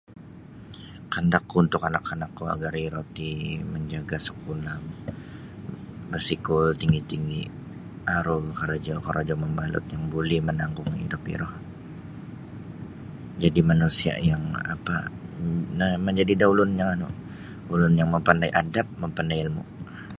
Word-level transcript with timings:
Kahandakku 1.11 1.55
untuk 1.63 1.81
anak-anak 1.89 2.29
kuo 2.37 2.47
agar 2.55 2.73
iro 2.85 3.01
ti 3.15 3.29
menjaga 3.73 4.17
skula 4.27 4.75
basikul 6.11 6.65
tinggi-tinggi 6.81 7.41
aru 8.17 8.35
makarojo 8.49 8.93
korojo 9.05 9.33
mabalut 9.43 9.85
yang 9.93 10.03
buli 10.13 10.37
menanggung 10.47 10.91
hidup 11.01 11.21
iro 11.33 11.49
jadi 13.41 13.59
manusia 13.71 14.13
yang 14.29 14.43
apa 14.75 14.97
menjadi 16.07 16.33
da 16.39 16.45
ulun 16.53 16.71
yang 16.79 16.89
anu 16.95 17.07
ulun 17.73 17.93
yang 17.99 18.09
mapandai 18.15 18.51
adap 18.61 18.87
mapandai 19.01 19.37
ilmu. 19.45 19.63